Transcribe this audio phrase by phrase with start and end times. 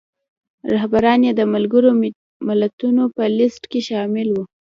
[0.73, 1.89] رهبران یې د ملګرو
[2.47, 4.43] ملتونو په لیست کې شامل وو.